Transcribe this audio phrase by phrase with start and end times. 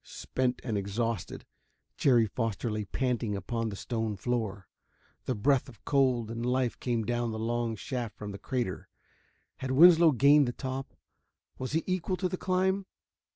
[0.03, 1.45] Spent and exhausted,
[1.95, 4.67] Jerry Foster lay panting upon the stone floor.
[5.25, 8.89] The breath of cold and life came down the long shaft from the crater.
[9.57, 10.95] Had Winslow gained the top?
[11.59, 12.87] Was he equal to the climb?